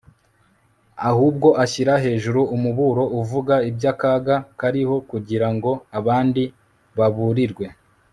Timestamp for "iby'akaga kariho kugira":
3.69-5.47